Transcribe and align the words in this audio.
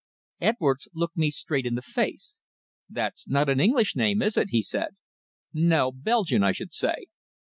Edwards 0.39 0.87
looked 0.95 1.15
me 1.15 1.29
straight 1.29 1.67
in 1.67 1.75
the 1.75 1.83
face. 1.83 2.39
"That's 2.89 3.27
not 3.27 3.49
an 3.49 3.59
English 3.59 3.95
name, 3.95 4.23
is 4.23 4.35
it?" 4.35 4.49
he 4.49 4.63
said. 4.63 4.95
"No, 5.53 5.91
Belgian, 5.91 6.41
I 6.43 6.53
should 6.53 6.73
say." 6.73 7.05